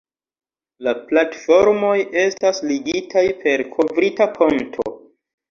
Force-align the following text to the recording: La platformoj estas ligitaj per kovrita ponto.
La 0.85 0.93
platformoj 1.11 1.91
estas 2.23 2.63
ligitaj 2.71 3.25
per 3.45 3.65
kovrita 3.77 4.31
ponto. 4.41 4.89